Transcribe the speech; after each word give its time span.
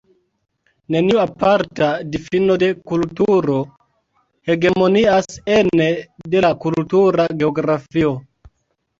Neniu 0.93 1.17
aparta 1.23 1.89
difino 2.13 2.53
de 2.63 2.69
kulturo 2.91 3.57
hegemonias 4.51 5.27
ene 5.57 5.89
de 6.33 6.41
la 6.47 6.51
kultura 6.65 7.27
geografio. 7.43 8.15